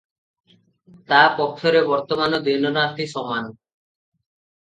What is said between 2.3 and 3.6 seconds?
ଦିନରାତି ସମାନ।